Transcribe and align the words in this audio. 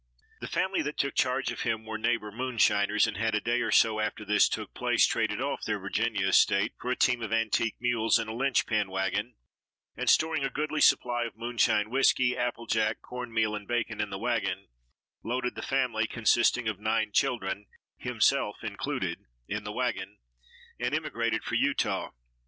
The 0.39 0.47
family 0.47 0.81
that 0.81 0.97
took 0.97 1.13
charge 1.13 1.51
of 1.51 1.61
him 1.61 1.85
were 1.85 1.99
neighbor 1.99 2.31
moonshiners 2.31 3.05
and 3.05 3.17
had 3.17 3.35
a 3.35 3.39
day 3.39 3.61
or 3.61 3.69
so 3.69 3.99
after 3.99 4.25
this 4.25 4.49
took 4.49 4.73
place 4.73 5.05
traded 5.05 5.39
off 5.39 5.61
their 5.61 5.77
Virginia 5.77 6.25
estate 6.29 6.73
for 6.81 6.89
a 6.89 6.95
team 6.95 7.21
of 7.21 7.31
antique 7.31 7.75
mules 7.79 8.17
and 8.17 8.27
a 8.27 8.33
linch 8.33 8.65
pin 8.65 8.89
wagon, 8.89 9.35
and 9.95 10.09
storing 10.09 10.43
a 10.43 10.49
goodly 10.49 10.81
supply 10.81 11.25
of 11.25 11.37
moonshine 11.37 11.91
whiskey, 11.91 12.35
apple 12.35 12.65
jack, 12.65 12.99
corn 13.03 13.31
meal 13.31 13.53
and 13.53 13.67
bacon 13.67 14.01
in 14.01 14.09
the 14.09 14.17
wagon, 14.17 14.69
loaded 15.23 15.53
the 15.53 15.61
family, 15.61 16.07
consisting 16.07 16.67
of 16.67 16.79
nine 16.79 17.11
children, 17.11 17.67
himself 17.95 18.63
included, 18.63 19.25
in 19.47 19.65
the 19.65 19.71
wagon, 19.71 20.17
and 20.79 20.95
immigrated 20.95 21.43
for 21.43 21.53
Utah. 21.53 22.09